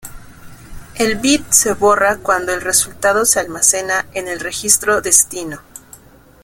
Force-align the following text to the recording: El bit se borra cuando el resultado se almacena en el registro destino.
El 0.95 1.17
bit 1.19 1.51
se 1.51 1.73
borra 1.75 2.17
cuando 2.17 2.51
el 2.51 2.61
resultado 2.61 3.23
se 3.23 3.39
almacena 3.39 4.07
en 4.15 4.27
el 4.27 4.39
registro 4.39 4.99
destino. 4.99 5.61